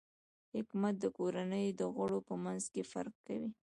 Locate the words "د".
0.99-1.05, 1.79-1.81